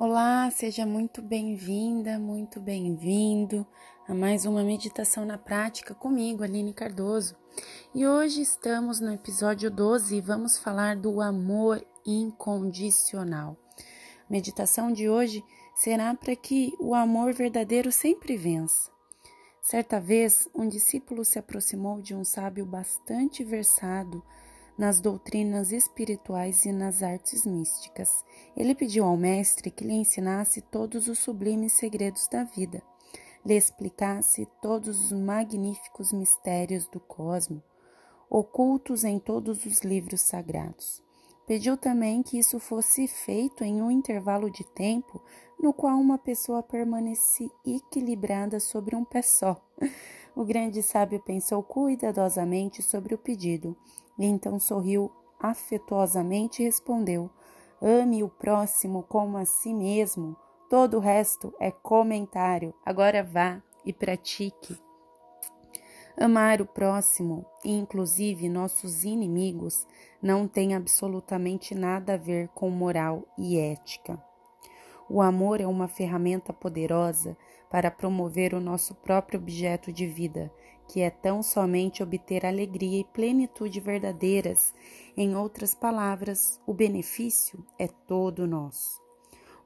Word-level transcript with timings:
Olá, 0.00 0.48
seja 0.52 0.86
muito 0.86 1.20
bem-vinda, 1.20 2.20
muito 2.20 2.60
bem-vindo 2.60 3.66
a 4.06 4.14
mais 4.14 4.46
uma 4.46 4.62
meditação 4.62 5.24
na 5.24 5.36
prática 5.36 5.92
comigo, 5.92 6.44
Aline 6.44 6.72
Cardoso. 6.72 7.34
E 7.92 8.06
hoje 8.06 8.40
estamos 8.40 9.00
no 9.00 9.12
episódio 9.12 9.68
12 9.68 10.14
e 10.14 10.20
vamos 10.20 10.56
falar 10.56 10.94
do 10.94 11.20
amor 11.20 11.84
incondicional. 12.06 13.56
A 13.76 14.32
meditação 14.32 14.92
de 14.92 15.08
hoje 15.08 15.44
será 15.74 16.14
para 16.14 16.36
que 16.36 16.72
o 16.78 16.94
amor 16.94 17.34
verdadeiro 17.34 17.90
sempre 17.90 18.36
vença. 18.36 18.92
Certa 19.60 19.98
vez, 19.98 20.48
um 20.54 20.68
discípulo 20.68 21.24
se 21.24 21.40
aproximou 21.40 22.00
de 22.00 22.14
um 22.14 22.22
sábio 22.22 22.64
bastante 22.64 23.42
versado 23.42 24.22
nas 24.78 25.00
doutrinas 25.00 25.72
espirituais 25.72 26.64
e 26.64 26.70
nas 26.70 27.02
artes 27.02 27.44
místicas. 27.44 28.24
Ele 28.56 28.76
pediu 28.76 29.04
ao 29.04 29.16
mestre 29.16 29.72
que 29.72 29.84
lhe 29.84 29.94
ensinasse 29.94 30.60
todos 30.60 31.08
os 31.08 31.18
sublimes 31.18 31.72
segredos 31.72 32.28
da 32.28 32.44
vida, 32.44 32.80
lhe 33.44 33.54
explicasse 33.54 34.46
todos 34.62 35.06
os 35.06 35.12
magníficos 35.12 36.12
mistérios 36.12 36.86
do 36.86 37.00
cosmo, 37.00 37.60
ocultos 38.30 39.02
em 39.02 39.18
todos 39.18 39.66
os 39.66 39.80
livros 39.80 40.20
sagrados. 40.20 41.02
Pediu 41.44 41.78
também 41.78 42.22
que 42.22 42.38
isso 42.38 42.60
fosse 42.60 43.08
feito 43.08 43.64
em 43.64 43.82
um 43.82 43.90
intervalo 43.90 44.50
de 44.50 44.62
tempo 44.64 45.20
no 45.58 45.72
qual 45.72 45.98
uma 45.98 46.18
pessoa 46.18 46.62
permanece 46.62 47.50
equilibrada 47.66 48.60
sobre 48.60 48.94
um 48.94 49.04
pé 49.04 49.22
só. 49.22 49.60
O 50.36 50.44
grande 50.44 50.84
sábio 50.84 51.18
pensou 51.18 51.64
cuidadosamente 51.64 52.80
sobre 52.80 53.12
o 53.12 53.18
pedido 53.18 53.76
e 54.18 54.26
então 54.26 54.58
sorriu 54.58 55.10
afetuosamente 55.38 56.62
e 56.62 56.66
respondeu: 56.66 57.30
Ame 57.80 58.22
o 58.22 58.28
próximo 58.28 59.04
como 59.04 59.36
a 59.36 59.44
si 59.44 59.72
mesmo. 59.72 60.36
Todo 60.68 60.98
o 60.98 61.00
resto 61.00 61.54
é 61.58 61.70
comentário. 61.70 62.74
Agora 62.84 63.22
vá 63.22 63.62
e 63.84 63.92
pratique. 63.92 64.76
Amar 66.20 66.60
o 66.60 66.66
próximo, 66.66 67.46
inclusive 67.64 68.48
nossos 68.48 69.04
inimigos, 69.04 69.86
não 70.20 70.48
tem 70.48 70.74
absolutamente 70.74 71.76
nada 71.76 72.14
a 72.14 72.16
ver 72.16 72.48
com 72.48 72.68
moral 72.68 73.24
e 73.38 73.56
ética. 73.56 74.20
O 75.08 75.22
amor 75.22 75.60
é 75.60 75.66
uma 75.66 75.86
ferramenta 75.86 76.52
poderosa 76.52 77.36
para 77.70 77.90
promover 77.90 78.52
o 78.52 78.60
nosso 78.60 78.94
próprio 78.96 79.38
objeto 79.38 79.92
de 79.92 80.06
vida, 80.06 80.52
que 80.88 81.02
é 81.02 81.10
tão 81.10 81.42
somente 81.42 82.02
obter 82.02 82.46
alegria 82.46 83.00
e 83.00 83.04
plenitude 83.04 83.78
verdadeiras. 83.78 84.74
Em 85.16 85.36
outras 85.36 85.74
palavras, 85.74 86.58
o 86.66 86.72
benefício 86.72 87.62
é 87.78 87.86
todo 87.86 88.46
nosso. 88.46 89.00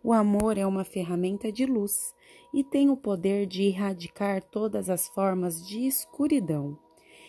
O 0.03 0.13
amor 0.13 0.59
é 0.59 0.67
uma 0.67 0.83
ferramenta 0.83 1.53
de 1.53 1.65
luz 1.65 2.13
e 2.53 2.65
tem 2.65 2.91
o 2.91 2.97
poder 2.97 3.47
de 3.47 3.63
erradicar 3.63 4.43
todas 4.43 4.91
as 4.91 5.07
formas 5.07 5.65
de 5.65 5.87
escuridão. 5.87 6.77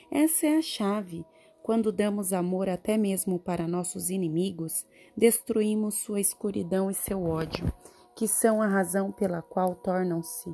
Essa 0.09 0.47
é 0.47 0.57
a 0.57 0.61
chave. 0.61 1.23
Quando 1.61 1.91
damos 1.91 2.33
amor 2.33 2.67
até 2.67 2.97
mesmo 2.97 3.39
para 3.39 3.67
nossos 3.67 4.09
inimigos, 4.09 4.85
destruímos 5.15 5.95
sua 5.95 6.19
escuridão 6.19 6.89
e 6.89 6.93
seu 6.93 7.23
ódio, 7.23 7.71
que 8.15 8.27
são 8.27 8.61
a 8.61 8.67
razão 8.67 9.11
pela 9.11 9.41
qual 9.41 9.75
tornam-se 9.75 10.53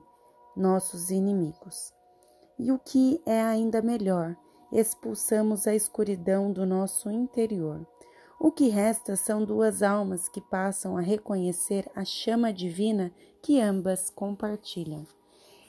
nossos 0.55 1.09
inimigos. 1.09 1.98
E 2.59 2.73
o 2.73 2.77
que 2.77 3.21
é 3.25 3.41
ainda 3.41 3.81
melhor, 3.81 4.35
expulsamos 4.69 5.65
a 5.65 5.73
escuridão 5.73 6.51
do 6.51 6.65
nosso 6.65 7.09
interior. 7.09 7.87
O 8.37 8.51
que 8.51 8.67
resta 8.67 9.15
são 9.15 9.45
duas 9.45 9.81
almas 9.81 10.27
que 10.27 10.41
passam 10.41 10.97
a 10.97 11.01
reconhecer 11.01 11.89
a 11.95 12.03
chama 12.03 12.51
divina 12.51 13.13
que 13.41 13.61
ambas 13.61 14.09
compartilham. 14.09 15.07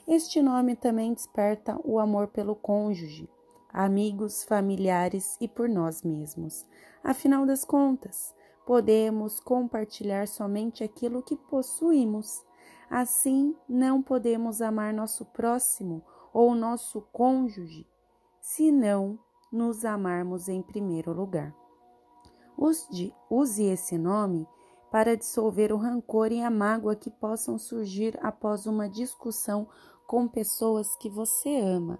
Este 0.05 0.41
nome 0.41 0.75
também 0.75 1.13
desperta 1.13 1.79
o 1.85 1.97
amor 1.97 2.27
pelo 2.27 2.55
cônjuge, 2.55 3.29
amigos, 3.71 4.43
familiares 4.43 5.37
e 5.39 5.47
por 5.47 5.69
nós 5.69 6.03
mesmos. 6.03 6.65
Afinal 7.01 7.45
das 7.45 7.63
contas, 7.63 8.35
podemos 8.65 9.39
compartilhar 9.39 10.27
somente 10.27 10.83
aquilo 10.83 11.23
que 11.23 11.37
possuímos. 11.37 12.45
Assim, 12.89 13.55
não 13.67 14.01
podemos 14.01 14.61
amar 14.61 14.93
nosso 14.93 15.23
próximo 15.23 16.03
ou 16.33 16.55
nosso 16.55 17.01
cônjuge 17.11 17.87
se 18.39 18.71
não 18.71 19.19
nos 19.51 19.85
amarmos 19.85 20.47
em 20.47 20.61
primeiro 20.61 21.13
lugar. 21.13 21.55
Use 23.29 23.63
esse 23.63 23.97
nome 23.97 24.47
para 24.91 25.15
dissolver 25.15 25.71
o 25.71 25.77
rancor 25.77 26.31
e 26.31 26.41
a 26.41 26.49
mágoa 26.49 26.95
que 26.95 27.09
possam 27.09 27.57
surgir 27.57 28.19
após 28.21 28.65
uma 28.65 28.89
discussão 28.89 29.67
com 30.05 30.27
pessoas 30.27 30.95
que 30.97 31.09
você 31.09 31.59
ama. 31.59 31.97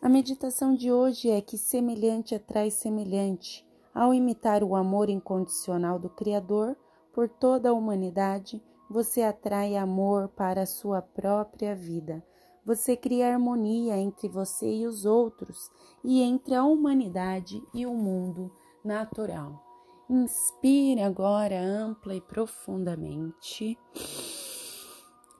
A 0.00 0.08
meditação 0.08 0.74
de 0.74 0.92
hoje 0.92 1.28
é 1.28 1.40
que 1.40 1.58
semelhante 1.58 2.34
atrai 2.34 2.70
semelhante. 2.70 3.66
Ao 3.92 4.14
imitar 4.14 4.62
o 4.62 4.76
amor 4.76 5.10
incondicional 5.10 5.98
do 5.98 6.08
Criador 6.08 6.76
por 7.12 7.28
toda 7.28 7.70
a 7.70 7.72
humanidade, 7.72 8.62
você 8.88 9.22
atrai 9.22 9.76
amor 9.76 10.28
para 10.28 10.62
a 10.62 10.66
sua 10.66 11.02
própria 11.02 11.74
vida. 11.74 12.24
Você 12.68 12.94
cria 12.94 13.32
harmonia 13.32 13.96
entre 13.96 14.28
você 14.28 14.70
e 14.70 14.86
os 14.86 15.06
outros 15.06 15.70
e 16.04 16.20
entre 16.20 16.54
a 16.54 16.62
humanidade 16.62 17.62
e 17.72 17.86
o 17.86 17.94
mundo 17.94 18.52
natural. 18.84 19.64
Inspire 20.06 21.00
agora 21.00 21.58
ampla 21.58 22.14
e 22.14 22.20
profundamente, 22.20 23.78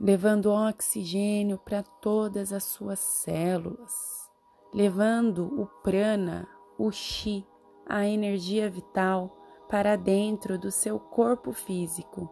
levando 0.01 0.51
oxigênio 0.51 1.59
para 1.59 1.83
todas 1.83 2.51
as 2.51 2.65
suas 2.65 2.99
células, 2.99 3.93
levando 4.73 5.61
o 5.61 5.67
prana, 5.83 6.49
o 6.79 6.91
chi, 6.91 7.47
a 7.85 8.07
energia 8.07 8.71
vital 8.71 9.37
para 9.69 9.97
dentro 9.97 10.59
do 10.59 10.71
seu 10.71 10.99
corpo 10.99 11.53
físico, 11.53 12.27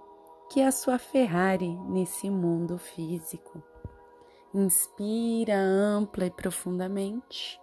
que 0.51 0.63
é 0.63 0.67
a 0.67 0.73
sua 0.73 0.99
Ferrari 0.99 1.77
nesse 1.87 2.31
mundo 2.31 2.79
físico. 2.79 3.63
Inspira 4.59 5.55
ampla 5.55 6.25
e 6.25 6.31
profundamente 6.31 7.61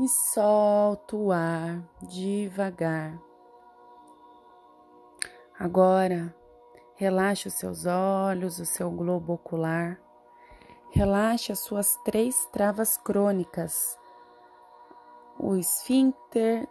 e 0.00 0.08
solta 0.08 1.14
o 1.14 1.30
ar 1.30 1.84
devagar. 2.08 3.20
Agora, 5.58 6.34
relaxe 6.94 7.48
os 7.48 7.54
seus 7.54 7.84
olhos, 7.84 8.58
o 8.58 8.64
seu 8.64 8.90
globo 8.90 9.34
ocular. 9.34 10.00
Relaxe 10.88 11.52
as 11.52 11.58
suas 11.58 11.96
três 11.96 12.46
travas 12.46 12.96
crônicas: 12.96 13.98
o 15.38 15.54
esfíncter 15.54 16.66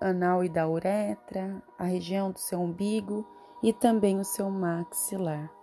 anal 0.00 0.42
e 0.42 0.48
da 0.48 0.68
uretra, 0.68 1.62
a 1.78 1.84
região 1.84 2.32
do 2.32 2.40
seu 2.40 2.60
umbigo 2.60 3.24
e 3.62 3.72
também 3.72 4.18
o 4.18 4.24
seu 4.24 4.50
maxilar. 4.50 5.55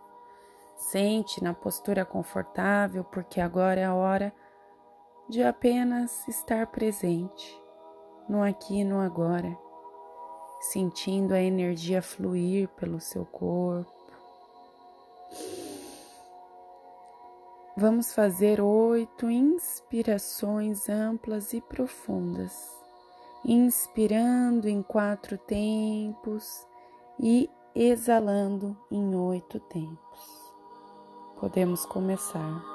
Sente 0.75 1.43
na 1.43 1.53
postura 1.53 2.05
confortável, 2.05 3.03
porque 3.03 3.39
agora 3.39 3.79
é 3.79 3.85
a 3.85 3.93
hora 3.93 4.33
de 5.29 5.41
apenas 5.43 6.27
estar 6.27 6.67
presente, 6.67 7.61
no 8.27 8.43
aqui 8.43 8.79
e 8.79 8.83
no 8.83 8.99
agora, 8.99 9.57
sentindo 10.59 11.33
a 11.33 11.41
energia 11.41 12.01
fluir 12.01 12.67
pelo 12.69 12.99
seu 12.99 13.25
corpo. 13.25 13.91
Vamos 17.75 18.13
fazer 18.13 18.61
oito 18.61 19.29
inspirações 19.29 20.89
amplas 20.89 21.53
e 21.53 21.61
profundas, 21.61 22.69
inspirando 23.43 24.67
em 24.67 24.83
quatro 24.83 25.37
tempos 25.37 26.67
e 27.19 27.49
exalando 27.73 28.77
em 28.91 29.15
oito 29.15 29.59
tempos 29.59 30.42
podemos 31.43 31.85
começar. 31.85 32.72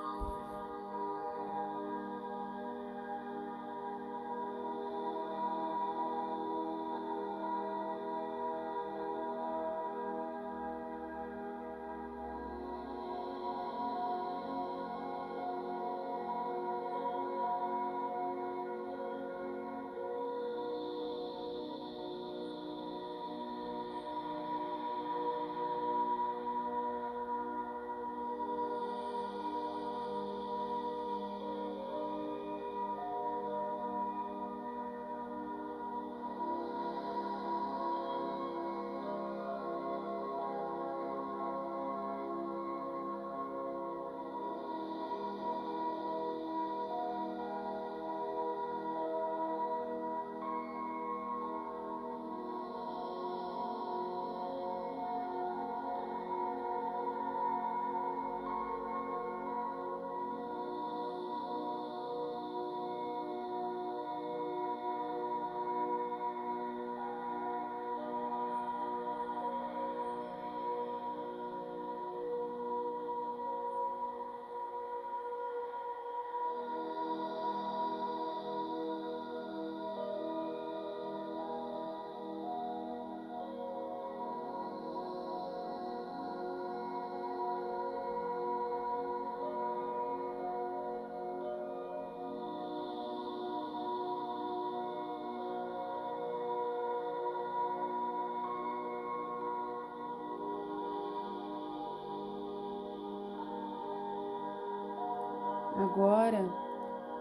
Agora, 105.79 106.45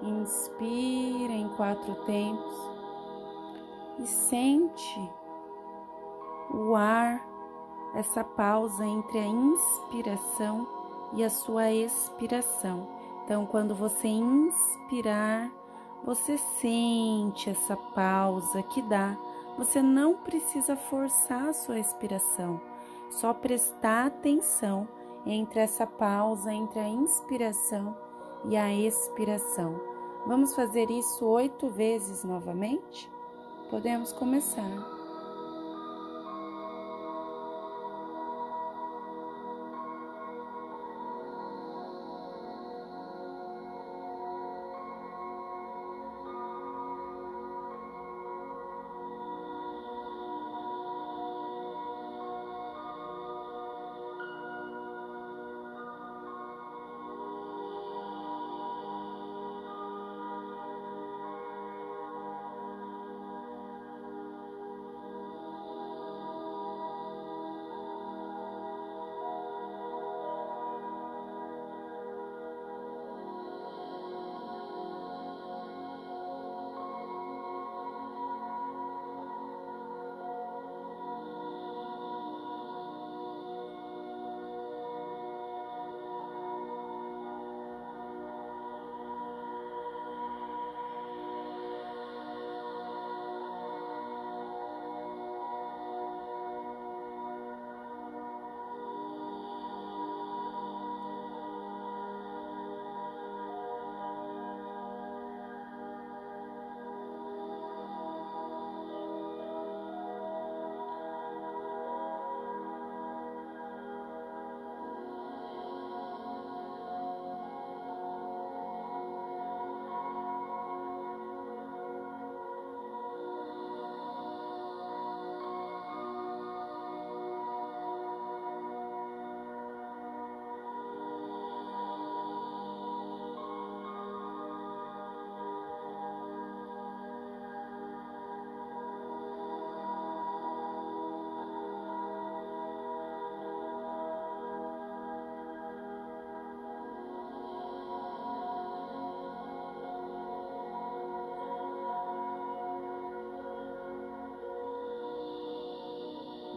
inspira 0.01 1.31
em 1.31 1.47
quatro 1.49 1.93
tempos 2.05 2.55
e 3.99 4.07
sente 4.07 5.11
o 6.51 6.75
ar, 6.75 7.23
essa 7.93 8.23
pausa 8.23 8.83
entre 8.83 9.19
a 9.19 9.27
inspiração 9.27 10.67
e 11.13 11.23
a 11.23 11.29
sua 11.29 11.71
expiração. 11.71 12.87
Então, 13.23 13.45
quando 13.45 13.75
você 13.75 14.07
inspirar, 14.07 15.51
você 16.03 16.35
sente 16.59 17.51
essa 17.51 17.77
pausa 17.77 18.63
que 18.63 18.81
dá. 18.81 19.15
Você 19.55 19.83
não 19.83 20.15
precisa 20.15 20.75
forçar 20.75 21.49
a 21.49 21.53
sua 21.53 21.77
expiração, 21.77 22.59
só 23.11 23.35
prestar 23.35 24.07
atenção 24.07 24.87
entre 25.27 25.59
essa 25.59 25.85
pausa, 25.85 26.51
entre 26.51 26.79
a 26.79 26.87
inspiração 26.87 28.06
e 28.45 28.55
a 28.55 28.73
expiração. 28.73 29.79
Vamos 30.25 30.53
fazer 30.55 30.89
isso 30.89 31.25
oito 31.25 31.69
vezes 31.69 32.23
novamente? 32.23 33.09
Podemos 33.69 34.11
começar. 34.11 34.96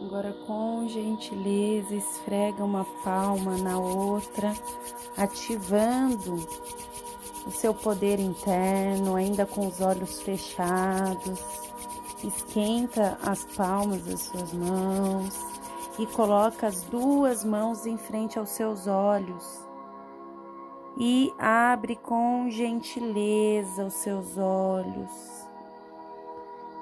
Agora, 0.03 0.33
com 0.47 0.87
gentileza, 0.87 1.93
esfrega 1.93 2.63
uma 2.65 2.83
palma 3.03 3.55
na 3.57 3.77
outra, 3.77 4.51
ativando 5.15 6.35
o 7.45 7.51
seu 7.51 7.71
poder 7.71 8.19
interno, 8.19 9.15
ainda 9.15 9.45
com 9.45 9.67
os 9.67 9.79
olhos 9.79 10.19
fechados. 10.21 11.39
Esquenta 12.23 13.17
as 13.21 13.45
palmas 13.55 14.03
das 14.03 14.21
suas 14.21 14.51
mãos 14.53 15.39
e 15.99 16.07
coloca 16.07 16.65
as 16.65 16.81
duas 16.83 17.45
mãos 17.45 17.85
em 17.85 17.97
frente 17.97 18.39
aos 18.39 18.49
seus 18.49 18.87
olhos. 18.87 19.67
E 20.97 21.31
abre 21.37 21.95
com 21.95 22.49
gentileza 22.49 23.85
os 23.85 23.93
seus 23.93 24.35
olhos. 24.35 25.47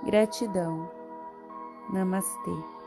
Gratidão. 0.03 0.89
Namastê. 1.89 2.78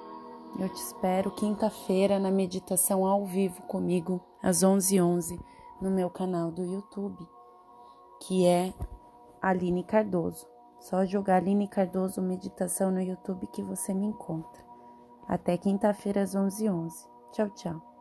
Eu 0.59 0.69
te 0.69 0.77
espero 0.77 1.31
quinta-feira 1.31 2.19
na 2.19 2.31
meditação 2.31 3.07
ao 3.07 3.25
vivo 3.25 3.63
comigo, 3.63 4.21
às 4.43 4.63
11h11, 4.63 5.41
no 5.81 5.91
meu 5.91 6.11
canal 6.11 6.51
do 6.51 6.63
YouTube, 6.63 7.27
que 8.21 8.47
é 8.47 8.75
Aline 9.41 9.83
Cardoso. 9.83 10.47
Só 10.79 11.07
jogar 11.07 11.37
Aline 11.37 11.67
Cardoso 11.69 12.21
Meditação 12.21 12.91
no 12.91 13.01
YouTube 13.01 13.47
que 13.47 13.63
você 13.63 13.95
me 13.95 14.07
encontra. 14.07 14.63
Até 15.27 15.57
quinta-feira 15.57 16.23
às 16.23 16.35
11h11. 16.35 17.09
Tchau, 17.33 17.51
tchau. 17.51 17.92